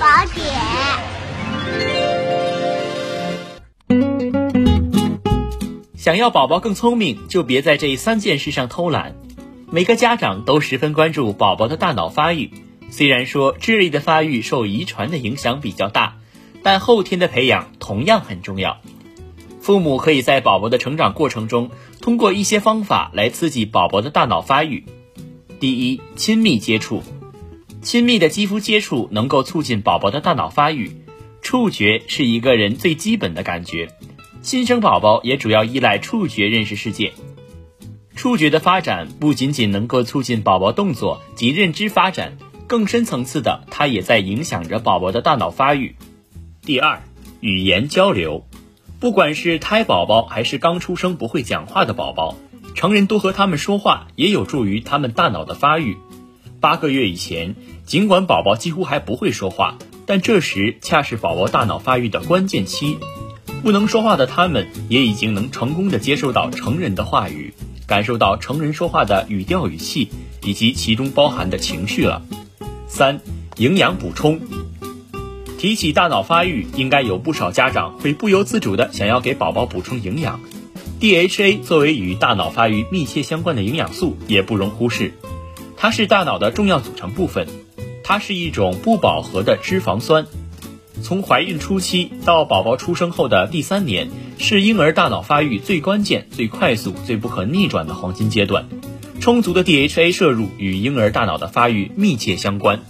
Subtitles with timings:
[0.00, 0.46] 宝典。
[5.94, 9.14] 想要宝宝更聪明，就别在这三件事上偷懒。
[9.70, 12.50] 每个家长都十分关注宝宝的大脑发育。
[12.88, 16.16] 虽然说智力的发育受遗传的影响比较大，
[16.62, 18.78] 但后天的培养同样很重要。
[19.60, 21.70] 父母可以在宝宝的成长过程中，
[22.00, 24.86] 通过一些方法来刺激宝宝的大脑发育。
[25.60, 27.02] 第一，亲密接触，
[27.82, 30.96] 亲密的肌肤接触能够促进宝宝的大脑发育。
[31.42, 33.88] 触觉是一个人最基本的感觉，
[34.42, 37.12] 新生宝宝也主要依赖触觉认识世界。
[38.14, 45.96] 触觉的发展不仅仅能够促进宝宝动作及认知发展，更深层次的，它也在影响着宝宝的大脑发育。
[46.60, 47.02] 第二，
[47.40, 48.46] 语言交流，
[49.00, 52.36] 不管是胎宝宝还是刚出生不会讲话的宝宝，
[52.74, 55.96] 成人多和他们说话也有助于他们大脑的发育。
[56.60, 57.54] 八个月以前，
[57.86, 62.98] 尽管宝宝几乎还不会说话，但这时恰是宝宝大脑发育的关键期。
[63.62, 67.54] 不能说话的他们，也已经能成功的接受到成人的话语。
[67.86, 70.10] 感受到成人说话的语调语气
[70.44, 72.22] 以及其中包含的情绪了。
[72.86, 73.20] 三、
[73.56, 74.40] 营养补充。
[75.58, 80.40] 提起大脑发育，应该有不少家长会不由自主的想要给宝宝补充营养。
[81.00, 85.12] DHA 作为与大脑发育密切相关的营养素，也不容忽视。
[85.82, 87.48] 它是大脑的重要组成部分，
[88.04, 90.26] 它是一种不饱和的脂肪酸。
[91.02, 98.68] 从怀孕初期到宝宝出生后的第三年，是婴儿大脑发育最关键、最快速、最不可逆转的黄金阶段。
[99.20, 102.80] 充足的 DHA 摄入与婴儿大脑的发育密切相关。